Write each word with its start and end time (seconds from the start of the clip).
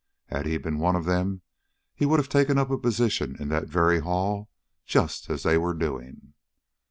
Had 0.29 0.47
he 0.47 0.57
been 0.57 0.79
one 0.79 0.95
of 0.95 1.05
them, 1.05 1.41
he 1.93 2.07
would 2.07 2.17
have 2.17 2.27
taken 2.27 2.57
up 2.57 2.71
a 2.71 2.77
position 2.79 3.35
in 3.39 3.49
that 3.49 3.67
very 3.69 3.99
hall 3.99 4.49
just 4.83 5.29
as 5.29 5.43
they 5.43 5.59
were 5.59 5.75
doing. 5.75 6.33